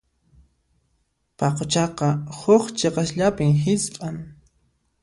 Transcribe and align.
Paquchaqa 1.37 2.09
huk 2.39 2.65
chiqasllapi 2.77 3.45
hisp'an. 3.63 4.17